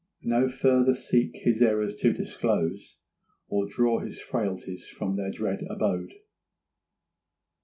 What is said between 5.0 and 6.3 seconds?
their dread abode.